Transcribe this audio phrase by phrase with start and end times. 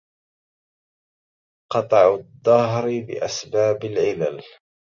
[1.71, 4.43] قطع الدهر بأسباب العلل